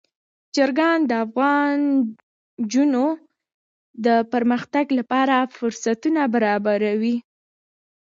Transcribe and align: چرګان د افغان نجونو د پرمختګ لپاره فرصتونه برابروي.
چرګان 0.55 0.99
د 1.09 1.11
افغان 1.25 1.75
نجونو 2.63 3.05
د 4.05 4.07
پرمختګ 4.33 4.85
لپاره 4.99 5.35
فرصتونه 5.57 6.21
برابروي. 6.35 7.15